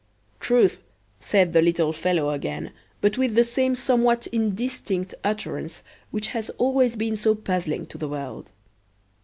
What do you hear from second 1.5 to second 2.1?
the little